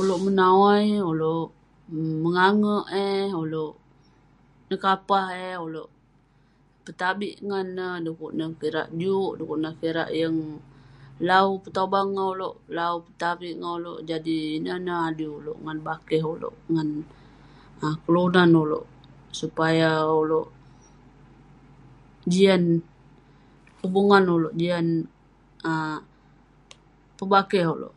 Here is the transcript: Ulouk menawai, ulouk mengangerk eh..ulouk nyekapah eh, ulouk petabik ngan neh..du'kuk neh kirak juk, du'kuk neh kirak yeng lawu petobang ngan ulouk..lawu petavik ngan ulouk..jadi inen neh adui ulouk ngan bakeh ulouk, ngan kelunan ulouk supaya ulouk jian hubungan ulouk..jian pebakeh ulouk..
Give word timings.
Ulouk 0.00 0.20
menawai, 0.24 0.86
ulouk 1.12 1.48
mengangerk 2.22 2.86
eh..ulouk 3.08 3.74
nyekapah 4.68 5.24
eh, 5.48 5.56
ulouk 5.66 5.88
petabik 6.84 7.34
ngan 7.48 7.66
neh..du'kuk 7.76 8.32
neh 8.38 8.50
kirak 8.60 8.88
juk, 9.00 9.32
du'kuk 9.38 9.60
neh 9.62 9.74
kirak 9.80 10.10
yeng 10.20 10.38
lawu 11.28 11.52
petobang 11.64 12.08
ngan 12.14 12.26
ulouk..lawu 12.34 12.96
petavik 13.06 13.54
ngan 13.60 13.72
ulouk..jadi 13.78 14.38
inen 14.56 14.80
neh 14.86 14.98
adui 15.08 15.30
ulouk 15.38 15.58
ngan 15.64 15.78
bakeh 15.88 16.22
ulouk, 16.34 16.54
ngan 16.72 16.88
kelunan 18.04 18.50
ulouk 18.64 18.86
supaya 19.40 19.90
ulouk 20.22 20.48
jian 22.32 22.62
hubungan 23.80 24.24
ulouk..jian 24.36 24.86
pebakeh 27.18 27.66
ulouk.. 27.74 27.96